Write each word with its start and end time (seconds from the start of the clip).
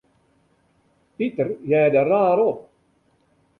Piter 1.17 1.49
hearde 1.69 2.01
raar 2.11 2.39
op. 2.49 2.59